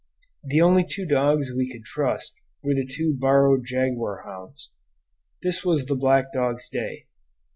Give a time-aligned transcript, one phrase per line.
[0.43, 4.71] The only two dogs we could trust were the two borrowed jaguar hounds.
[5.43, 7.05] This was the black dog's day.